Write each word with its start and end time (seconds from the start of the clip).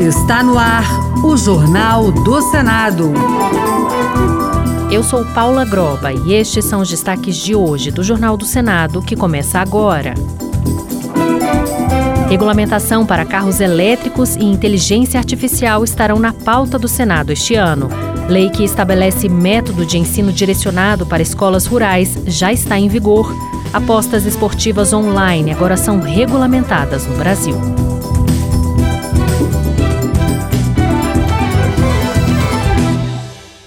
Está 0.00 0.42
no 0.42 0.58
ar 0.58 0.84
o 1.24 1.36
Jornal 1.36 2.10
do 2.10 2.42
Senado. 2.50 3.12
Eu 4.90 5.02
sou 5.02 5.24
Paula 5.26 5.64
Groba 5.64 6.12
e 6.12 6.34
estes 6.34 6.64
são 6.64 6.80
os 6.80 6.88
destaques 6.88 7.36
de 7.36 7.54
hoje 7.54 7.90
do 7.90 8.02
Jornal 8.02 8.36
do 8.36 8.44
Senado, 8.44 9.00
que 9.00 9.16
começa 9.16 9.58
agora. 9.58 10.14
Regulamentação 12.28 13.04
para 13.04 13.24
carros 13.24 13.60
elétricos 13.60 14.36
e 14.36 14.44
inteligência 14.44 15.18
artificial 15.18 15.84
estarão 15.84 16.18
na 16.18 16.32
pauta 16.32 16.78
do 16.78 16.88
Senado 16.88 17.30
este 17.30 17.54
ano. 17.54 17.88
Lei 18.28 18.48
que 18.50 18.64
estabelece 18.64 19.28
método 19.28 19.84
de 19.84 19.98
ensino 19.98 20.32
direcionado 20.32 21.04
para 21.04 21.22
escolas 21.22 21.66
rurais 21.66 22.18
já 22.26 22.52
está 22.52 22.78
em 22.78 22.88
vigor. 22.88 23.30
Apostas 23.72 24.26
esportivas 24.26 24.92
online 24.92 25.50
agora 25.50 25.78
são 25.78 25.98
regulamentadas 25.98 27.06
no 27.06 27.16
Brasil. 27.16 27.54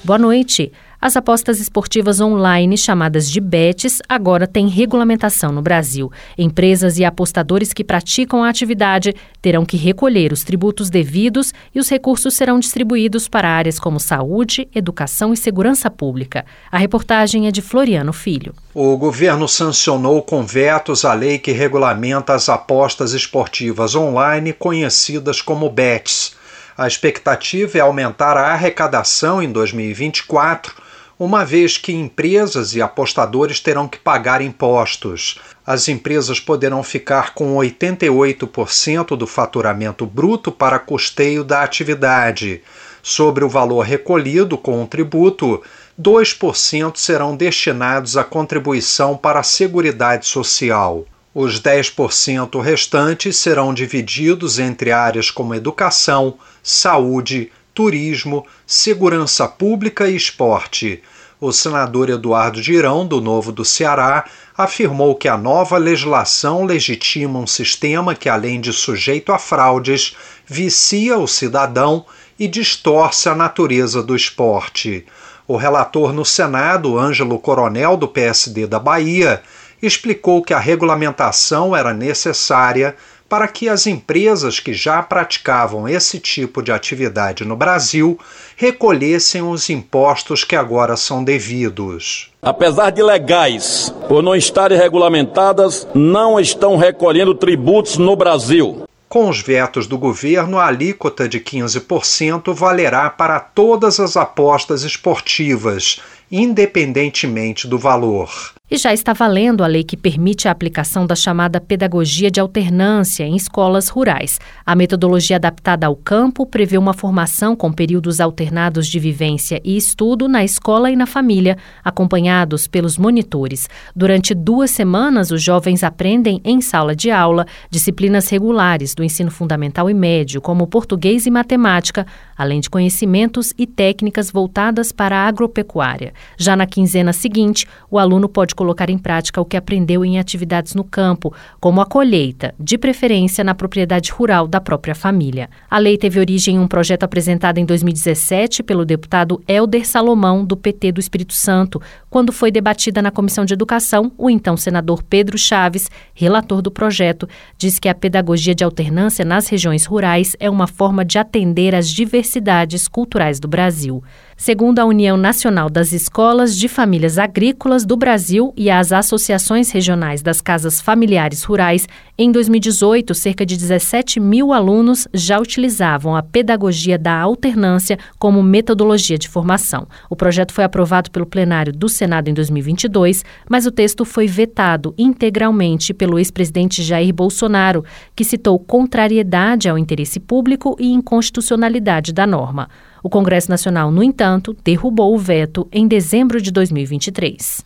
Boa 0.06 0.20
noite. 0.20 0.72
As 1.02 1.18
apostas 1.18 1.60
esportivas 1.60 2.22
online, 2.22 2.78
chamadas 2.78 3.28
de 3.28 3.42
bets, 3.42 4.04
agora 4.08 4.46
têm 4.46 4.68
regulamentação 4.68 5.52
no 5.52 5.64
Brasil. 5.64 6.12
Empresas 6.38 7.00
e 7.00 7.04
apostadores 7.04 7.74
que 7.74 7.84
praticam 7.84 8.44
a 8.44 8.50
atividade 8.50 9.16
terão 9.42 9.66
que 9.66 9.78
recolher 9.78 10.32
os 10.32 10.44
tributos 10.44 10.92
devidos 10.92 11.56
e 11.74 11.80
os 11.80 11.90
recursos 11.90 12.36
serão 12.36 12.60
distribuídos 12.60 13.28
para 13.28 13.50
áreas 13.50 13.80
como 13.80 14.00
saúde, 14.00 14.68
educação 14.76 15.34
e 15.34 15.38
segurança 15.38 15.90
pública. 15.90 16.46
A 16.72 16.78
reportagem 16.78 17.48
é 17.48 17.52
de 17.52 17.64
Floriano 17.64 18.14
Filho. 18.14 18.54
O 18.76 18.96
governo 18.98 19.48
sancionou 19.48 20.22
com 20.22 20.44
vetos 20.44 21.04
a 21.04 21.16
lei 21.16 21.40
que 21.40 21.52
regulamenta 21.52 22.36
as 22.36 22.48
apostas 22.48 23.14
esportivas 23.14 23.96
online 23.96 24.54
conhecidas 24.54 25.42
como 25.42 25.68
bets. 25.68 26.45
A 26.78 26.88
expectativa 26.88 27.78
é 27.78 27.82
aumentar 27.82 28.36
a 28.36 28.52
arrecadação 28.52 29.42
em 29.42 29.50
2024 29.50 30.84
uma 31.18 31.46
vez 31.46 31.78
que 31.78 31.94
empresas 31.94 32.76
e 32.76 32.82
apostadores 32.82 33.62
terão 33.62 33.88
que 33.88 33.98
pagar 33.98 34.42
impostos. 34.42 35.40
As 35.66 35.88
empresas 35.88 36.40
poderão 36.40 36.84
ficar 36.84 37.34
com 37.34 37.56
88% 37.56 39.16
do 39.16 39.26
faturamento 39.26 40.06
bruto 40.06 40.52
para 40.52 40.78
custeio 40.78 41.44
da 41.44 41.64
atividade. 41.64 42.62
Sobre 43.02 43.46
o 43.46 43.50
valor 43.50 43.86
recolhido 43.86 44.58
com 44.58 44.84
o 44.84 44.88
tributo, 44.88 45.62
2% 46.00 46.98
serão 46.98 47.38
destinados 47.38 48.18
à 48.18 48.24
contribuição 48.24 49.16
para 49.16 49.40
a 49.40 49.44
Seguridade 49.44 50.26
Social. 50.26 51.06
Os 51.38 51.60
10% 51.60 52.62
restantes 52.62 53.36
serão 53.36 53.74
divididos 53.74 54.58
entre 54.58 54.94
áreas 54.94 55.30
como 55.30 55.54
educação, 55.54 56.36
saúde, 56.64 57.52
turismo, 57.74 58.48
segurança 58.66 59.46
pública 59.46 60.08
e 60.08 60.16
esporte. 60.16 61.04
O 61.42 61.52
senador 61.52 62.10
Eduardo 62.10 62.64
Girão, 62.64 63.06
do 63.06 63.20
Novo 63.20 63.52
do 63.52 63.66
Ceará, 63.66 64.24
afirmou 64.58 65.14
que 65.14 65.28
a 65.28 65.38
nova 65.38 65.78
legislação 65.78 66.64
legitima 66.64 67.38
um 67.38 67.46
sistema 67.46 68.16
que, 68.16 68.30
além 68.30 68.62
de 68.62 68.72
sujeito 68.72 69.34
a 69.34 69.38
fraudes, 69.38 70.16
vicia 70.48 71.18
o 71.18 71.28
cidadão 71.28 72.06
e 72.40 72.48
distorce 72.48 73.28
a 73.28 73.36
natureza 73.36 74.02
do 74.02 74.16
esporte. 74.16 75.06
O 75.46 75.58
relator 75.58 76.14
no 76.14 76.24
Senado, 76.24 76.98
Ângelo 76.98 77.38
Coronel, 77.38 77.98
do 77.98 78.08
PSD 78.08 78.66
da 78.66 78.80
Bahia, 78.80 79.44
explicou 79.88 80.42
que 80.42 80.54
a 80.54 80.60
regulamentação 80.60 81.76
era 81.76 81.94
necessária 81.94 82.96
para 83.28 83.48
que 83.48 83.68
as 83.68 83.88
empresas 83.88 84.60
que 84.60 84.74
já 84.74 85.02
praticavam 85.02 85.88
esse 85.90 86.20
tipo 86.20 86.62
de 86.62 86.72
atividade 86.72 87.44
no 87.44 87.56
Brasil 87.56 88.20
recolhessem 88.56 89.42
os 89.42 89.70
impostos 89.70 90.44
que 90.44 90.56
agora 90.56 90.96
são 90.96 91.24
devidos. 91.24 92.30
Apesar 92.42 92.92
de 92.92 93.02
legais, 93.02 93.94
por 94.08 94.22
não 94.22 94.36
estarem 94.36 94.78
regulamentadas, 94.78 95.88
não 95.94 96.40
estão 96.40 96.78
recolhendo 96.78 97.34
tributos 97.34 97.98
no 97.98 98.16
Brasil. 98.16 98.84
Com 99.10 99.30
os 99.30 99.40
vetos 99.40 99.88
do 99.88 99.98
governo, 99.98 100.60
a 100.60 100.68
alíquota 100.68 101.28
de 101.28 101.40
15% 101.40 102.54
valerá 102.54 103.10
para 103.10 103.40
todas 103.40 104.00
as 104.00 104.18
apostas 104.18 104.84
esportivas, 104.84 106.02
independentemente 106.32 107.68
do 107.68 107.78
valor. 107.78 108.30
E 108.70 108.78
já 108.78 108.92
está 108.92 109.14
valendo 109.14 109.64
a 109.64 109.68
lei 109.68 109.84
que 109.84 109.96
permite 109.96 110.48
a 110.48 110.52
aplicação 110.52 111.06
da 111.06 111.16
chamada 111.16 111.62
pedagogia 111.62 112.32
de 112.32 112.40
alternância 112.40 113.24
em 113.24 113.36
escolas 113.36 113.90
rurais. 113.90 114.40
A 114.66 114.76
metodologia 114.76 115.36
adaptada 115.36 115.86
ao 115.86 115.96
campo 115.96 116.48
prevê 116.48 116.76
uma 116.76 116.92
formação 116.92 117.56
com 117.56 117.72
períodos 117.72 118.20
alternados 118.20 118.88
de 118.88 118.98
vivência 118.98 119.62
e 119.64 119.78
estudo 119.78 120.28
na 120.28 120.44
escola 120.44 120.90
e 120.90 120.96
na 120.96 121.06
família, 121.06 121.60
acompanhados 121.84 122.68
pelos 122.68 122.98
monitores. 122.98 123.70
Durante 123.96 124.34
duas 124.34 124.72
semanas, 124.72 125.30
os 125.30 125.44
jovens 125.44 125.84
aprendem 125.84 126.42
em 126.44 126.60
sala 126.60 126.96
de 126.96 127.12
aula 127.12 127.46
disciplinas 127.70 128.30
regulares 128.30 128.96
do 128.96 129.04
ensino 129.04 129.30
fundamental 129.30 129.92
e 129.92 129.94
médio, 129.94 130.42
como 130.42 130.66
português 130.66 131.28
e 131.28 131.30
matemática, 131.30 132.08
além 132.36 132.62
de 132.62 132.72
conhecimentos 132.72 133.54
e 133.60 133.68
técnicas 133.68 134.32
voltadas 134.32 134.92
para 134.92 135.18
a 135.18 135.28
agropecuária. 135.28 136.14
Já 136.36 136.56
na 136.56 136.66
quinzena 136.66 137.14
seguinte, 137.14 137.68
o 137.92 138.00
aluno 138.00 138.28
pode 138.28 138.55
colocar 138.56 138.90
em 138.90 138.98
prática 138.98 139.40
o 139.40 139.46
que 139.46 139.58
aprendeu 139.58 140.04
em 140.04 140.18
atividades 140.18 140.74
no 140.74 140.84
campo, 140.84 141.34
como 141.60 141.82
a 141.82 141.86
colheita, 141.86 142.56
de 142.60 142.78
preferência 142.78 143.44
na 143.44 143.54
propriedade 143.54 144.12
rural 144.12 144.48
da 144.48 144.60
própria 144.60 144.96
família. 144.96 145.50
A 145.70 145.78
lei 145.78 145.98
teve 145.98 146.20
origem 146.20 146.56
em 146.56 146.60
um 146.60 146.68
projeto 146.68 147.04
apresentado 147.04 147.58
em 147.58 147.66
2017 147.66 148.64
pelo 148.64 148.86
deputado 148.86 149.42
Helder 149.48 149.86
Salomão, 149.86 150.44
do 150.44 150.58
PT 150.58 150.94
do 150.94 151.00
Espírito 151.00 151.34
Santo. 151.34 151.82
Quando 152.10 152.32
foi 152.32 152.50
debatida 152.50 153.02
na 153.02 153.12
Comissão 153.12 153.46
de 153.46 153.54
Educação, 153.54 154.12
o 154.18 154.30
então 154.30 154.58
senador 154.58 155.04
Pedro 155.04 155.38
Chaves, 155.38 155.92
relator 156.14 156.62
do 156.62 156.72
projeto, 156.72 157.28
disse 157.58 157.80
que 157.80 157.90
a 157.90 157.94
pedagogia 157.96 158.56
de 158.56 158.64
alternância 158.64 159.26
nas 159.26 159.48
regiões 159.48 159.86
rurais 159.86 160.36
é 160.40 160.50
uma 160.50 160.68
forma 160.68 161.04
de 161.04 161.18
atender 161.18 161.76
às 161.76 161.90
diversidades 161.90 162.88
culturais 162.88 163.40
do 163.40 163.48
Brasil. 163.48 164.02
Segundo 164.38 164.80
a 164.80 164.86
União 164.86 165.16
Nacional 165.16 165.70
das 165.70 165.94
Escolas 165.94 166.58
de 166.58 166.68
Famílias 166.68 167.18
Agrícolas 167.18 167.86
do 167.86 167.96
Brasil 167.96 168.54
e 168.58 168.70
as 168.70 168.92
associações 168.92 169.72
regionais 169.72 170.22
das 170.22 170.42
casas 170.42 170.82
familiares 170.82 171.42
rurais, 171.44 171.88
em 172.18 172.30
2018, 172.34 173.16
cerca 173.16 173.46
de 173.46 173.56
17 173.56 174.20
mil 174.20 174.52
alunos 174.52 175.08
já 175.14 175.40
utilizavam 175.40 176.18
a 176.18 176.22
pedagogia 176.22 176.98
da 176.98 177.18
alternância 177.18 177.98
como 178.20 178.44
metodologia 178.44 179.18
de 179.18 179.30
formação. 179.30 179.88
O 180.10 180.18
projeto 180.18 180.52
foi 180.52 180.66
aprovado 180.66 181.10
pelo 181.12 181.26
plenário 181.26 181.72
do 181.72 181.88
Senado 181.88 182.30
em 182.30 182.34
2022, 182.34 183.24
mas 183.50 183.66
o 183.66 183.72
texto 183.72 184.04
foi 184.04 184.28
vetado 184.28 184.94
integralmente 184.98 185.94
pelo 185.94 186.20
ex-presidente 186.20 186.84
Jair 186.84 187.14
Bolsonaro, 187.14 187.86
que 188.14 188.26
citou 188.26 188.60
contrariedade 188.60 189.70
ao 189.70 189.78
interesse 189.78 190.20
público 190.20 190.76
e 190.78 190.92
inconstitucionalidade 190.92 192.12
da 192.12 192.28
norma. 192.28 192.68
O 193.06 193.10
Congresso 193.10 193.52
Nacional, 193.52 193.92
no 193.92 194.02
entanto, 194.02 194.58
derrubou 194.64 195.14
o 195.14 195.20
veto 195.20 195.68
em 195.72 195.88
dezembro 195.88 196.42
de 196.42 196.52
2023. 196.52 197.64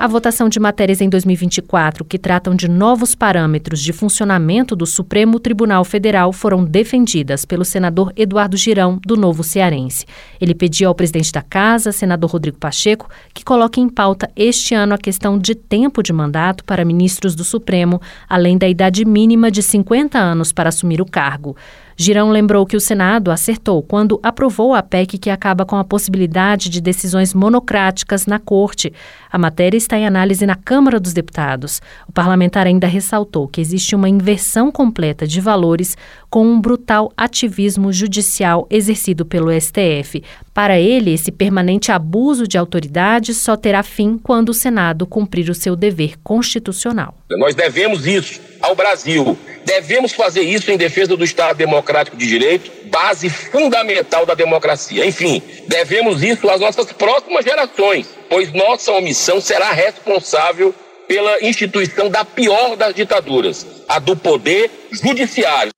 A 0.00 0.06
votação 0.06 0.48
de 0.48 0.58
matérias 0.58 1.02
em 1.02 1.10
2024 1.10 2.06
que 2.06 2.18
tratam 2.18 2.54
de 2.54 2.66
novos 2.66 3.14
parâmetros 3.14 3.82
de 3.82 3.92
funcionamento 3.92 4.74
do 4.74 4.86
Supremo 4.86 5.38
Tribunal 5.38 5.84
Federal 5.84 6.32
foram 6.32 6.64
defendidas 6.64 7.44
pelo 7.44 7.66
senador 7.66 8.10
Eduardo 8.16 8.56
Girão, 8.56 8.98
do 9.04 9.14
Novo 9.14 9.44
Cearense. 9.44 10.06
Ele 10.40 10.54
pediu 10.54 10.88
ao 10.88 10.94
presidente 10.94 11.30
da 11.30 11.42
Casa, 11.42 11.92
senador 11.92 12.30
Rodrigo 12.30 12.56
Pacheco, 12.56 13.10
que 13.34 13.44
coloque 13.44 13.78
em 13.78 13.90
pauta 13.90 14.30
este 14.34 14.74
ano 14.74 14.94
a 14.94 14.98
questão 14.98 15.38
de 15.38 15.54
tempo 15.54 16.02
de 16.02 16.14
mandato 16.14 16.64
para 16.64 16.82
ministros 16.82 17.34
do 17.34 17.44
Supremo, 17.44 18.00
além 18.26 18.56
da 18.56 18.66
idade 18.66 19.04
mínima 19.04 19.50
de 19.50 19.62
50 19.62 20.18
anos 20.18 20.50
para 20.50 20.70
assumir 20.70 21.02
o 21.02 21.06
cargo. 21.06 21.54
Girão 22.02 22.30
lembrou 22.30 22.64
que 22.64 22.78
o 22.78 22.80
Senado 22.80 23.30
acertou 23.30 23.82
quando 23.82 24.18
aprovou 24.22 24.74
a 24.74 24.82
PEC 24.82 25.18
que 25.18 25.28
acaba 25.28 25.66
com 25.66 25.76
a 25.76 25.84
possibilidade 25.84 26.70
de 26.70 26.80
decisões 26.80 27.34
monocráticas 27.34 28.24
na 28.24 28.38
Corte. 28.38 28.90
A 29.30 29.36
matéria 29.36 29.76
está 29.76 29.89
em 29.98 30.06
análise 30.06 30.46
na 30.46 30.54
Câmara 30.54 31.00
dos 31.00 31.12
Deputados. 31.12 31.80
O 32.08 32.12
parlamentar 32.12 32.66
ainda 32.66 32.86
ressaltou 32.86 33.48
que 33.48 33.60
existe 33.60 33.94
uma 33.94 34.08
inversão 34.08 34.70
completa 34.70 35.26
de 35.26 35.40
valores 35.40 35.96
com 36.28 36.46
um 36.46 36.60
brutal 36.60 37.12
ativismo 37.16 37.92
judicial 37.92 38.66
exercido 38.70 39.26
pelo 39.26 39.50
STF. 39.52 40.22
Para 40.54 40.78
ele, 40.78 41.12
esse 41.12 41.32
permanente 41.32 41.90
abuso 41.90 42.46
de 42.46 42.58
autoridade 42.58 43.34
só 43.34 43.56
terá 43.56 43.82
fim 43.82 44.18
quando 44.18 44.50
o 44.50 44.54
Senado 44.54 45.06
cumprir 45.06 45.50
o 45.50 45.54
seu 45.54 45.74
dever 45.74 46.14
constitucional. 46.22 47.14
Nós 47.30 47.54
devemos 47.54 48.06
isso 48.06 48.40
ao 48.60 48.74
Brasil. 48.74 49.36
Devemos 49.64 50.12
fazer 50.12 50.42
isso 50.42 50.70
em 50.70 50.76
defesa 50.76 51.16
do 51.16 51.24
Estado 51.24 51.56
Democrático 51.56 52.16
de 52.16 52.26
Direito, 52.26 52.70
base 52.86 53.28
fundamental 53.28 54.26
da 54.26 54.34
democracia. 54.34 55.06
Enfim, 55.06 55.42
devemos 55.68 56.22
isso 56.22 56.48
às 56.50 56.60
nossas 56.60 56.92
próximas 56.92 57.44
gerações, 57.44 58.08
pois 58.28 58.52
nossa 58.52 58.92
omissão 58.92 59.40
será 59.40 59.70
responsável 59.72 60.74
pela 61.06 61.44
instituição 61.44 62.08
da 62.08 62.24
pior 62.24 62.76
das 62.76 62.94
ditaduras, 62.94 63.66
a 63.88 63.98
do 63.98 64.16
poder 64.16 64.70
judiciário. 64.92 65.72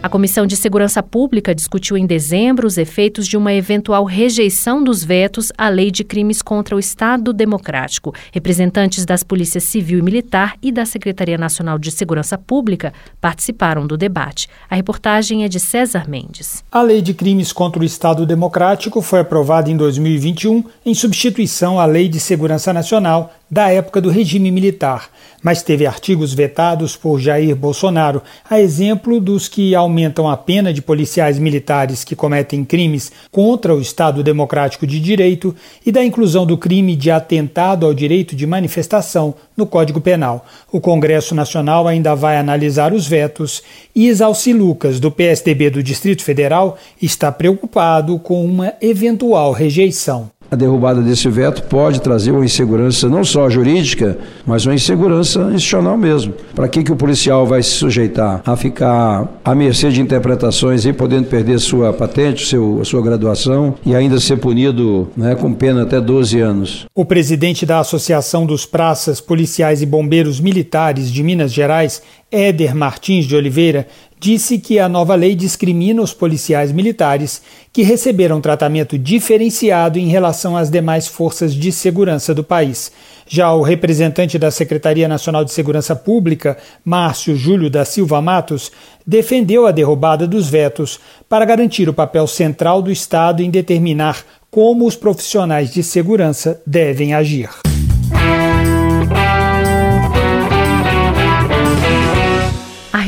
A 0.00 0.08
Comissão 0.08 0.46
de 0.46 0.54
Segurança 0.54 1.02
Pública 1.02 1.52
discutiu 1.52 1.96
em 1.96 2.06
dezembro 2.06 2.68
os 2.68 2.78
efeitos 2.78 3.26
de 3.26 3.36
uma 3.36 3.52
eventual 3.52 4.04
rejeição 4.04 4.82
dos 4.82 5.02
vetos 5.02 5.50
à 5.58 5.68
Lei 5.68 5.90
de 5.90 6.04
Crimes 6.04 6.40
contra 6.40 6.76
o 6.76 6.78
Estado 6.78 7.32
Democrático. 7.32 8.14
Representantes 8.32 9.04
das 9.04 9.24
Polícias 9.24 9.64
Civil 9.64 9.98
e 9.98 10.02
Militar 10.02 10.54
e 10.62 10.70
da 10.70 10.86
Secretaria 10.86 11.36
Nacional 11.36 11.80
de 11.80 11.90
Segurança 11.90 12.38
Pública 12.38 12.92
participaram 13.20 13.88
do 13.88 13.96
debate. 13.96 14.48
A 14.70 14.76
reportagem 14.76 15.42
é 15.42 15.48
de 15.48 15.58
César 15.58 16.08
Mendes. 16.08 16.62
A 16.70 16.80
Lei 16.80 17.02
de 17.02 17.12
Crimes 17.12 17.52
contra 17.52 17.82
o 17.82 17.84
Estado 17.84 18.24
Democrático 18.24 19.02
foi 19.02 19.18
aprovada 19.18 19.68
em 19.68 19.76
2021 19.76 20.62
em 20.86 20.94
substituição 20.94 21.80
à 21.80 21.86
Lei 21.86 22.08
de 22.08 22.20
Segurança 22.20 22.72
Nacional 22.72 23.32
da 23.50 23.70
época 23.70 24.00
do 24.00 24.10
regime 24.10 24.50
militar, 24.50 25.08
mas 25.42 25.62
teve 25.62 25.86
artigos 25.86 26.34
vetados 26.34 26.96
por 26.96 27.18
Jair 27.18 27.56
Bolsonaro, 27.56 28.22
a 28.48 28.60
exemplo 28.60 29.20
dos 29.20 29.48
que 29.48 29.74
aumentam 29.74 30.28
a 30.28 30.36
pena 30.36 30.72
de 30.72 30.82
policiais 30.82 31.38
militares 31.38 32.04
que 32.04 32.16
cometem 32.16 32.64
crimes 32.64 33.10
contra 33.30 33.74
o 33.74 33.80
Estado 33.80 34.22
Democrático 34.22 34.86
de 34.86 35.00
Direito 35.00 35.54
e 35.86 35.92
da 35.92 36.04
inclusão 36.04 36.44
do 36.44 36.58
crime 36.58 36.94
de 36.94 37.10
atentado 37.10 37.86
ao 37.86 37.94
direito 37.94 38.36
de 38.36 38.46
manifestação 38.46 39.34
no 39.56 39.66
Código 39.66 40.00
Penal. 40.00 40.44
O 40.70 40.80
Congresso 40.80 41.34
Nacional 41.34 41.88
ainda 41.88 42.14
vai 42.14 42.36
analisar 42.36 42.92
os 42.92 43.06
vetos 43.06 43.62
e 43.94 44.08
Isalci 44.08 44.52
Lucas, 44.52 45.00
do 45.00 45.10
PSDB 45.10 45.70
do 45.70 45.82
Distrito 45.82 46.22
Federal, 46.22 46.76
está 47.00 47.32
preocupado 47.32 48.18
com 48.18 48.44
uma 48.44 48.74
eventual 48.80 49.52
rejeição. 49.52 50.30
A 50.50 50.56
derrubada 50.56 51.02
desse 51.02 51.28
veto 51.28 51.62
pode 51.64 52.00
trazer 52.00 52.30
uma 52.30 52.44
insegurança 52.44 53.08
não 53.08 53.22
só 53.22 53.50
jurídica, 53.50 54.16
mas 54.46 54.64
uma 54.64 54.74
insegurança 54.74 55.40
institucional 55.52 55.96
mesmo. 55.96 56.32
Para 56.54 56.68
que, 56.68 56.82
que 56.82 56.90
o 56.90 56.96
policial 56.96 57.46
vai 57.46 57.62
se 57.62 57.70
sujeitar 57.70 58.42
a 58.46 58.56
ficar 58.56 59.28
à 59.44 59.54
mercê 59.54 59.90
de 59.90 60.00
interpretações 60.00 60.86
e 60.86 60.92
podendo 60.92 61.26
perder 61.26 61.58
sua 61.58 61.92
patente, 61.92 62.46
seu, 62.46 62.82
sua 62.84 63.02
graduação 63.02 63.74
e 63.84 63.94
ainda 63.94 64.18
ser 64.18 64.38
punido 64.38 65.10
né, 65.14 65.34
com 65.34 65.52
pena 65.52 65.82
até 65.82 66.00
12 66.00 66.40
anos? 66.40 66.86
O 66.94 67.04
presidente 67.04 67.66
da 67.66 67.80
Associação 67.80 68.46
dos 68.46 68.64
Praças, 68.64 69.20
Policiais 69.20 69.82
e 69.82 69.86
Bombeiros 69.86 70.40
Militares 70.40 71.12
de 71.12 71.22
Minas 71.22 71.52
Gerais, 71.52 72.00
Éder 72.30 72.74
Martins 72.74 73.24
de 73.24 73.34
Oliveira, 73.34 73.86
disse 74.20 74.58
que 74.58 74.78
a 74.78 74.88
nova 74.88 75.14
lei 75.14 75.34
discrimina 75.34 76.02
os 76.02 76.12
policiais 76.12 76.72
militares 76.72 77.40
que 77.72 77.82
receberam 77.82 78.40
tratamento 78.40 78.98
diferenciado 78.98 79.98
em 79.98 80.08
relação 80.08 80.56
às 80.56 80.70
demais 80.70 81.06
forças 81.06 81.54
de 81.54 81.72
segurança 81.72 82.34
do 82.34 82.44
país. 82.44 82.92
Já 83.26 83.52
o 83.52 83.62
representante 83.62 84.38
da 84.38 84.50
Secretaria 84.50 85.08
Nacional 85.08 85.44
de 85.44 85.52
Segurança 85.52 85.94
Pública, 85.94 86.58
Márcio 86.84 87.36
Júlio 87.36 87.70
da 87.70 87.84
Silva 87.84 88.20
Matos, 88.20 88.72
defendeu 89.06 89.66
a 89.66 89.70
derrubada 89.70 90.26
dos 90.26 90.48
vetos 90.48 90.98
para 91.28 91.44
garantir 91.44 91.88
o 91.88 91.94
papel 91.94 92.26
central 92.26 92.82
do 92.82 92.90
Estado 92.90 93.42
em 93.42 93.50
determinar 93.50 94.24
como 94.50 94.86
os 94.86 94.96
profissionais 94.96 95.72
de 95.72 95.82
segurança 95.82 96.60
devem 96.66 97.14
agir. 97.14 97.50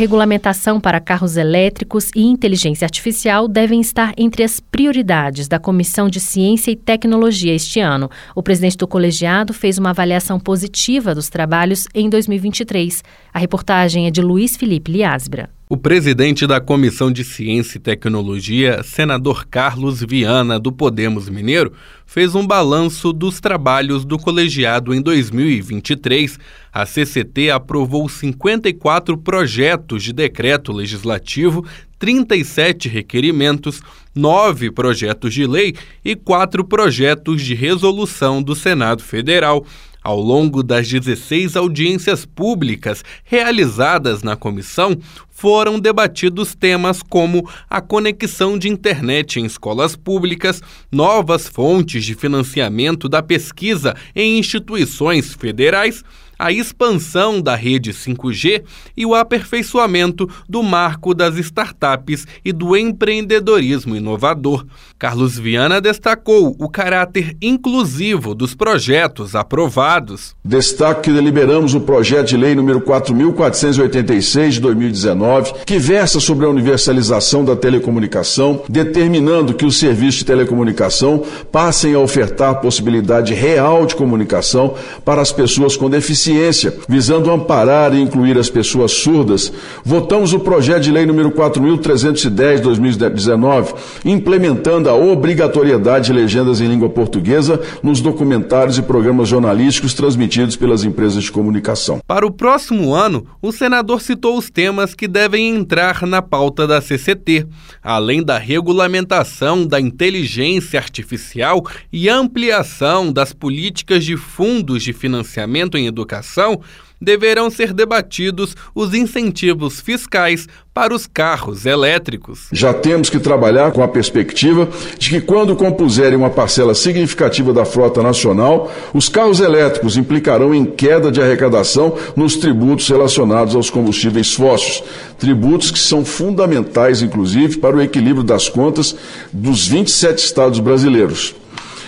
Regulamentação 0.00 0.80
para 0.80 0.98
carros 0.98 1.36
elétricos 1.36 2.10
e 2.16 2.22
inteligência 2.22 2.86
artificial 2.86 3.46
devem 3.46 3.82
estar 3.82 4.14
entre 4.16 4.42
as 4.42 4.58
prioridades 4.58 5.46
da 5.46 5.58
Comissão 5.58 6.08
de 6.08 6.18
Ciência 6.18 6.70
e 6.70 6.76
Tecnologia 6.76 7.54
este 7.54 7.80
ano. 7.80 8.10
O 8.34 8.42
presidente 8.42 8.78
do 8.78 8.88
colegiado 8.88 9.52
fez 9.52 9.76
uma 9.76 9.90
avaliação 9.90 10.40
positiva 10.40 11.14
dos 11.14 11.28
trabalhos 11.28 11.86
em 11.94 12.08
2023. 12.08 13.04
A 13.30 13.38
reportagem 13.38 14.06
é 14.06 14.10
de 14.10 14.22
Luiz 14.22 14.56
Felipe 14.56 14.90
Liasbra. 14.90 15.59
O 15.72 15.76
presidente 15.76 16.48
da 16.48 16.60
Comissão 16.60 17.12
de 17.12 17.22
Ciência 17.22 17.78
e 17.78 17.80
Tecnologia, 17.80 18.82
senador 18.82 19.46
Carlos 19.46 20.00
Viana, 20.02 20.58
do 20.58 20.72
Podemos 20.72 21.28
Mineiro, 21.28 21.72
fez 22.04 22.34
um 22.34 22.44
balanço 22.44 23.12
dos 23.12 23.38
trabalhos 23.38 24.04
do 24.04 24.18
colegiado 24.18 24.92
em 24.92 25.00
2023. 25.00 26.40
A 26.72 26.84
CCT 26.84 27.52
aprovou 27.52 28.08
54 28.08 29.16
projetos 29.16 30.02
de 30.02 30.12
decreto 30.12 30.72
legislativo, 30.72 31.64
37 32.00 32.88
requerimentos, 32.88 33.80
9 34.12 34.72
projetos 34.72 35.32
de 35.32 35.46
lei 35.46 35.76
e 36.04 36.16
4 36.16 36.64
projetos 36.64 37.42
de 37.42 37.54
resolução 37.54 38.42
do 38.42 38.56
Senado 38.56 39.04
Federal. 39.04 39.64
Ao 40.02 40.18
longo 40.18 40.62
das 40.62 40.88
16 40.88 41.56
audiências 41.56 42.24
públicas 42.24 43.04
realizadas 43.22 44.22
na 44.22 44.34
comissão, 44.34 44.96
foram 45.28 45.78
debatidos 45.78 46.54
temas 46.54 47.02
como 47.02 47.48
a 47.68 47.80
conexão 47.80 48.58
de 48.58 48.68
internet 48.68 49.38
em 49.38 49.44
escolas 49.44 49.96
públicas, 49.96 50.62
novas 50.90 51.48
fontes 51.48 52.04
de 52.04 52.14
financiamento 52.14 53.08
da 53.08 53.22
pesquisa 53.22 53.94
em 54.14 54.38
instituições 54.38 55.34
federais, 55.34 56.02
a 56.40 56.50
expansão 56.50 57.38
da 57.38 57.54
rede 57.54 57.92
5G 57.92 58.62
e 58.96 59.04
o 59.04 59.14
aperfeiçoamento 59.14 60.26
do 60.48 60.62
marco 60.62 61.12
das 61.12 61.36
startups 61.36 62.26
e 62.42 62.50
do 62.50 62.74
empreendedorismo 62.74 63.94
inovador. 63.94 64.64
Carlos 64.98 65.38
Viana 65.38 65.82
destacou 65.82 66.56
o 66.58 66.66
caráter 66.66 67.36
inclusivo 67.42 68.34
dos 68.34 68.54
projetos 68.54 69.34
aprovados. 69.34 70.34
Destaco 70.42 71.02
que 71.02 71.12
deliberamos 71.12 71.74
o 71.74 71.80
projeto 71.80 72.28
de 72.28 72.38
lei 72.38 72.54
número 72.54 72.80
4486 72.80 74.54
de 74.54 74.60
2019, 74.60 75.52
que 75.66 75.78
versa 75.78 76.20
sobre 76.20 76.46
a 76.46 76.48
universalização 76.48 77.44
da 77.44 77.54
telecomunicação, 77.54 78.62
determinando 78.66 79.52
que 79.52 79.66
os 79.66 79.78
serviços 79.78 80.20
de 80.20 80.24
telecomunicação 80.24 81.22
passem 81.52 81.92
a 81.92 81.98
ofertar 81.98 82.62
possibilidade 82.62 83.34
real 83.34 83.84
de 83.84 83.94
comunicação 83.94 84.74
para 85.04 85.20
as 85.20 85.30
pessoas 85.30 85.76
com 85.76 85.90
deficiência 85.90 86.29
deficiência, 86.30 86.74
visando 86.88 87.30
amparar 87.30 87.92
e 87.92 88.00
incluir 88.00 88.38
as 88.38 88.48
pessoas 88.48 88.92
surdas, 88.92 89.52
votamos 89.84 90.32
o 90.32 90.38
projeto 90.38 90.82
de 90.82 90.92
lei 90.92 91.04
número 91.04 91.30
4.310 91.32 92.60
2019, 92.60 93.74
implementando 94.04 94.88
a 94.88 94.94
obrigatoriedade 94.94 96.06
de 96.06 96.12
legendas 96.12 96.60
em 96.60 96.68
língua 96.68 96.88
portuguesa 96.88 97.60
nos 97.82 98.00
documentários 98.00 98.78
e 98.78 98.82
programas 98.82 99.28
jornalísticos 99.28 99.94
transmitidos 99.94 100.56
pelas 100.56 100.84
empresas 100.84 101.24
de 101.24 101.32
comunicação. 101.32 102.00
Para 102.06 102.26
o 102.26 102.30
próximo 102.30 102.94
ano, 102.94 103.26
o 103.42 103.50
senador 103.50 104.00
citou 104.00 104.38
os 104.38 104.48
temas 104.50 104.94
que 104.94 105.08
devem 105.08 105.54
entrar 105.54 106.06
na 106.06 106.22
pauta 106.22 106.66
da 106.66 106.80
CCT, 106.80 107.46
além 107.82 108.22
da 108.22 108.38
regulamentação 108.38 109.66
da 109.66 109.80
inteligência 109.80 110.78
artificial 110.78 111.64
e 111.92 112.08
ampliação 112.08 113.12
das 113.12 113.32
políticas 113.32 114.04
de 114.04 114.16
fundos 114.16 114.82
de 114.82 114.92
financiamento 114.92 115.76
em 115.76 115.86
educação 115.86 116.19
educação, 116.20 116.60
deverão 117.02 117.48
ser 117.48 117.72
debatidos 117.72 118.54
os 118.74 118.92
incentivos 118.92 119.80
fiscais 119.80 120.46
para 120.74 120.94
os 120.94 121.06
carros 121.06 121.64
elétricos. 121.64 122.48
Já 122.52 122.74
temos 122.74 123.08
que 123.08 123.18
trabalhar 123.18 123.72
com 123.72 123.82
a 123.82 123.88
perspectiva 123.88 124.68
de 124.98 125.08
que, 125.08 125.20
quando 125.20 125.56
compuserem 125.56 126.18
uma 126.18 126.28
parcela 126.28 126.74
significativa 126.74 127.54
da 127.54 127.64
frota 127.64 128.02
nacional, 128.02 128.70
os 128.92 129.08
carros 129.08 129.40
elétricos 129.40 129.96
implicarão 129.96 130.54
em 130.54 130.66
queda 130.66 131.10
de 131.10 131.22
arrecadação 131.22 131.96
nos 132.14 132.36
tributos 132.36 132.86
relacionados 132.88 133.56
aos 133.56 133.70
combustíveis 133.70 134.34
fósseis. 134.34 134.82
Tributos 135.18 135.70
que 135.70 135.78
são 135.78 136.04
fundamentais, 136.04 137.00
inclusive, 137.00 137.58
para 137.58 137.76
o 137.76 137.82
equilíbrio 137.82 138.22
das 138.22 138.48
contas 138.48 138.94
dos 139.32 139.66
27 139.66 140.18
estados 140.18 140.60
brasileiros. 140.60 141.34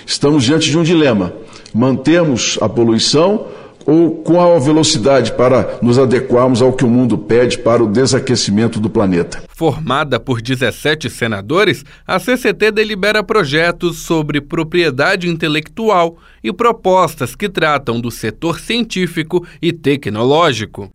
Estamos 0.07 0.43
diante 0.43 0.71
de 0.71 0.79
um 0.79 0.83
dilema: 0.83 1.35
mantermos 1.75 2.59
a 2.61 2.69
poluição 2.69 3.47
ou 3.87 4.23
qual 4.23 4.57
a 4.57 4.59
velocidade 4.59 5.33
para 5.33 5.79
nos 5.83 5.99
adequarmos 5.99 6.62
ao 6.62 6.73
que 6.73 6.85
o 6.85 6.89
mundo 6.89 7.17
pede 7.17 7.59
para 7.59 7.83
o 7.83 7.89
desaquecimento 7.89 8.81
do 8.81 8.91
planeta. 8.91 9.43
Formada 9.49 10.19
por 10.19 10.41
17 10.41 11.09
senadores, 11.11 11.85
a 12.07 12.19
CCT 12.19 12.71
delibera 12.73 13.23
projetos 13.23 13.99
sobre 13.99 14.41
propriedade 14.41 15.29
intelectual 15.29 16.17
e 16.43 16.53
propostas 16.53 17.35
que 17.35 17.49
tratam 17.49 18.01
do 18.01 18.11
setor 18.11 18.61
científico 18.61 19.47
e 19.61 19.73
tecnológico. 19.73 20.91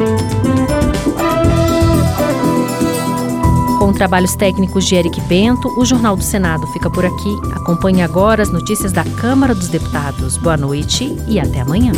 Com 0.00 0.39
trabalhos 4.00 4.34
técnicos 4.34 4.86
de 4.86 4.94
Eric 4.94 5.20
Bento, 5.28 5.68
o 5.78 5.84
Jornal 5.84 6.16
do 6.16 6.22
Senado 6.22 6.66
fica 6.68 6.88
por 6.88 7.04
aqui. 7.04 7.36
Acompanhe 7.52 8.00
agora 8.00 8.42
as 8.42 8.50
notícias 8.50 8.92
da 8.92 9.04
Câmara 9.04 9.54
dos 9.54 9.68
Deputados. 9.68 10.38
Boa 10.38 10.56
noite 10.56 11.14
e 11.28 11.38
até 11.38 11.60
amanhã. 11.60 11.92